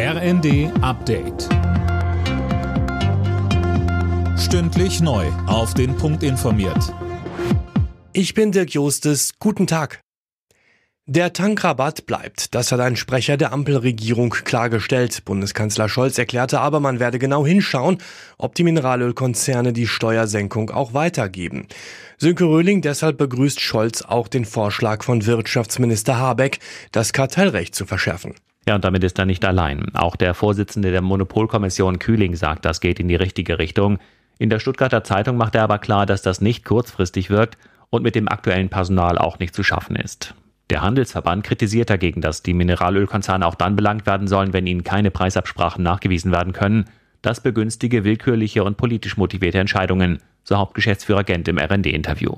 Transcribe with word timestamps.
RND 0.00 0.70
Update. 0.80 1.48
Stündlich 4.38 5.00
neu. 5.00 5.26
Auf 5.48 5.74
den 5.74 5.96
Punkt 5.96 6.22
informiert. 6.22 6.94
Ich 8.12 8.32
bin 8.32 8.52
Dirk 8.52 8.70
Jostes. 8.70 9.32
Guten 9.40 9.66
Tag. 9.66 9.98
Der 11.06 11.32
Tankrabatt 11.32 12.06
bleibt. 12.06 12.54
Das 12.54 12.70
hat 12.70 12.78
ein 12.78 12.94
Sprecher 12.94 13.36
der 13.36 13.52
Ampelregierung 13.52 14.30
klargestellt. 14.30 15.24
Bundeskanzler 15.24 15.88
Scholz 15.88 16.16
erklärte 16.16 16.60
aber, 16.60 16.78
man 16.78 17.00
werde 17.00 17.18
genau 17.18 17.44
hinschauen, 17.44 17.98
ob 18.36 18.54
die 18.54 18.62
Mineralölkonzerne 18.62 19.72
die 19.72 19.88
Steuersenkung 19.88 20.70
auch 20.70 20.94
weitergeben. 20.94 21.66
Sönke 22.18 22.44
Röhling 22.44 22.82
deshalb 22.82 23.18
begrüßt 23.18 23.60
Scholz 23.60 24.02
auch 24.02 24.28
den 24.28 24.44
Vorschlag 24.44 25.02
von 25.02 25.26
Wirtschaftsminister 25.26 26.18
Habeck, 26.20 26.60
das 26.92 27.12
Kartellrecht 27.12 27.74
zu 27.74 27.84
verschärfen. 27.84 28.36
Ja, 28.68 28.74
und 28.74 28.84
damit 28.84 29.02
ist 29.02 29.18
er 29.18 29.24
nicht 29.24 29.46
allein. 29.46 29.94
Auch 29.94 30.14
der 30.14 30.34
Vorsitzende 30.34 30.90
der 30.90 31.00
Monopolkommission 31.00 31.98
Kühling 31.98 32.36
sagt, 32.36 32.66
das 32.66 32.80
geht 32.80 33.00
in 33.00 33.08
die 33.08 33.14
richtige 33.14 33.58
Richtung. 33.58 33.98
In 34.38 34.50
der 34.50 34.58
Stuttgarter 34.58 35.02
Zeitung 35.04 35.38
macht 35.38 35.54
er 35.54 35.62
aber 35.62 35.78
klar, 35.78 36.04
dass 36.04 36.20
das 36.20 36.42
nicht 36.42 36.66
kurzfristig 36.66 37.30
wirkt 37.30 37.56
und 37.88 38.02
mit 38.02 38.14
dem 38.14 38.28
aktuellen 38.28 38.68
Personal 38.68 39.16
auch 39.16 39.38
nicht 39.38 39.54
zu 39.54 39.62
schaffen 39.62 39.96
ist. 39.96 40.34
Der 40.68 40.82
Handelsverband 40.82 41.44
kritisiert 41.44 41.88
dagegen, 41.88 42.20
dass 42.20 42.42
die 42.42 42.52
Mineralölkonzerne 42.52 43.46
auch 43.46 43.54
dann 43.54 43.74
belangt 43.74 44.04
werden 44.04 44.28
sollen, 44.28 44.52
wenn 44.52 44.66
ihnen 44.66 44.84
keine 44.84 45.10
Preisabsprachen 45.10 45.82
nachgewiesen 45.82 46.30
werden 46.30 46.52
können. 46.52 46.84
Das 47.22 47.40
begünstige 47.40 48.04
willkürliche 48.04 48.64
und 48.64 48.76
politisch 48.76 49.16
motivierte 49.16 49.60
Entscheidungen, 49.60 50.18
so 50.44 50.58
Hauptgeschäftsführer 50.58 51.24
Gent 51.24 51.48
im 51.48 51.56
RND-Interview. 51.56 52.34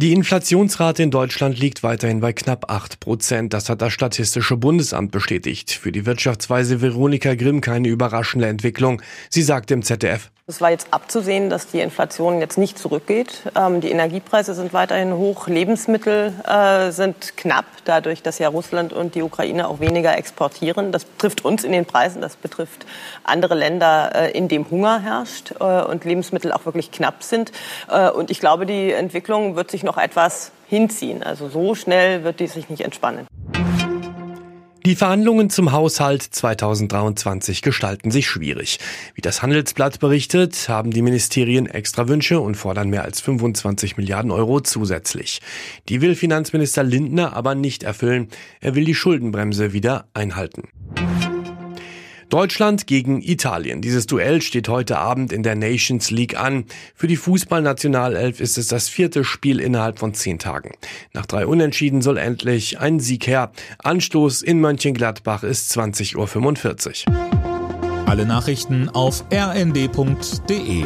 Die 0.00 0.14
Inflationsrate 0.14 1.02
in 1.02 1.10
Deutschland 1.10 1.58
liegt 1.58 1.82
weiterhin 1.82 2.20
bei 2.20 2.32
knapp 2.32 2.70
8 2.70 3.00
Prozent. 3.00 3.52
Das 3.52 3.68
hat 3.68 3.82
das 3.82 3.92
Statistische 3.92 4.56
Bundesamt 4.56 5.10
bestätigt. 5.10 5.72
Für 5.72 5.92
die 5.92 6.06
Wirtschaftsweise 6.06 6.80
Veronika 6.80 7.34
Grimm 7.34 7.60
keine 7.60 7.88
überraschende 7.88 8.46
Entwicklung. 8.46 9.02
Sie 9.28 9.42
sagte 9.42 9.74
im 9.74 9.82
ZDF. 9.82 10.30
Es 10.50 10.60
war 10.60 10.70
jetzt 10.70 10.88
abzusehen, 10.90 11.48
dass 11.48 11.68
die 11.68 11.78
Inflation 11.78 12.40
jetzt 12.40 12.58
nicht 12.58 12.76
zurückgeht. 12.76 13.42
Ähm, 13.56 13.80
die 13.80 13.92
Energiepreise 13.92 14.52
sind 14.54 14.72
weiterhin 14.72 15.14
hoch, 15.14 15.46
Lebensmittel 15.46 16.32
äh, 16.44 16.90
sind 16.90 17.36
knapp, 17.36 17.66
dadurch, 17.84 18.20
dass 18.20 18.40
ja 18.40 18.48
Russland 18.48 18.92
und 18.92 19.14
die 19.14 19.22
Ukraine 19.22 19.68
auch 19.68 19.78
weniger 19.78 20.18
exportieren. 20.18 20.90
Das 20.90 21.06
trifft 21.18 21.44
uns 21.44 21.62
in 21.62 21.70
den 21.70 21.86
Preisen, 21.86 22.20
das 22.20 22.34
betrifft 22.34 22.84
andere 23.22 23.54
Länder, 23.54 24.10
äh, 24.12 24.30
in 24.32 24.48
dem 24.48 24.68
Hunger 24.68 24.98
herrscht 24.98 25.52
äh, 25.60 25.82
und 25.84 26.04
Lebensmittel 26.04 26.50
auch 26.50 26.64
wirklich 26.64 26.90
knapp 26.90 27.22
sind. 27.22 27.52
Äh, 27.88 28.10
und 28.10 28.32
ich 28.32 28.40
glaube, 28.40 28.66
die 28.66 28.90
Entwicklung 28.90 29.54
wird 29.54 29.70
sich 29.70 29.84
noch 29.84 29.98
etwas 29.98 30.50
hinziehen. 30.66 31.22
Also 31.22 31.48
so 31.48 31.76
schnell 31.76 32.24
wird 32.24 32.40
die 32.40 32.48
sich 32.48 32.68
nicht 32.68 32.82
entspannen. 32.82 33.28
Die 34.86 34.96
Verhandlungen 34.96 35.50
zum 35.50 35.72
Haushalt 35.72 36.22
2023 36.22 37.60
gestalten 37.60 38.10
sich 38.10 38.26
schwierig. 38.26 38.78
Wie 39.14 39.20
das 39.20 39.42
Handelsblatt 39.42 40.00
berichtet, 40.00 40.70
haben 40.70 40.90
die 40.90 41.02
Ministerien 41.02 41.66
extra 41.66 42.08
Wünsche 42.08 42.40
und 42.40 42.54
fordern 42.54 42.88
mehr 42.88 43.04
als 43.04 43.20
25 43.20 43.98
Milliarden 43.98 44.30
Euro 44.30 44.60
zusätzlich. 44.60 45.42
Die 45.90 46.00
will 46.00 46.14
Finanzminister 46.14 46.82
Lindner 46.82 47.36
aber 47.36 47.54
nicht 47.54 47.82
erfüllen. 47.82 48.28
Er 48.60 48.74
will 48.74 48.86
die 48.86 48.94
Schuldenbremse 48.94 49.74
wieder 49.74 50.06
einhalten. 50.14 50.68
Deutschland 52.30 52.86
gegen 52.86 53.20
Italien. 53.20 53.82
Dieses 53.82 54.06
Duell 54.06 54.40
steht 54.40 54.68
heute 54.68 54.98
Abend 54.98 55.32
in 55.32 55.42
der 55.42 55.56
Nations 55.56 56.10
League 56.10 56.38
an. 56.38 56.64
Für 56.94 57.08
die 57.08 57.16
Fußballnationalelf 57.16 58.40
ist 58.40 58.56
es 58.56 58.68
das 58.68 58.88
vierte 58.88 59.24
Spiel 59.24 59.60
innerhalb 59.60 59.98
von 59.98 60.14
zehn 60.14 60.38
Tagen. 60.38 60.72
Nach 61.12 61.26
drei 61.26 61.46
Unentschieden 61.46 62.00
soll 62.00 62.16
endlich 62.16 62.78
ein 62.78 63.00
Sieg 63.00 63.26
her. 63.26 63.52
Anstoß 63.78 64.42
in 64.42 64.60
Mönchengladbach 64.60 65.42
ist 65.42 65.76
20.45 65.76 67.08
Uhr. 67.08 68.06
Alle 68.06 68.24
Nachrichten 68.24 68.88
auf 68.88 69.24
rnd.de 69.32 70.84